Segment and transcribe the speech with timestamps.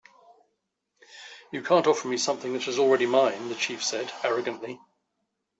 [1.51, 4.79] "You can't offer me something that is already mine," the chief said, arrogantly.